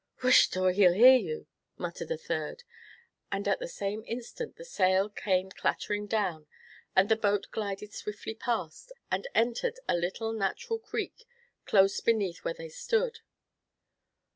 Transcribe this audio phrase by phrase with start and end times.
[0.23, 0.57] "Whisht!
[0.57, 1.45] or he 'll hear you,"
[1.77, 2.63] muttered a third;
[3.31, 6.47] and at the same instant the sail came clattering down,
[6.95, 11.25] and the boat glided swiftly past, and entered a little natural creek
[11.65, 13.19] close beneath where they stood.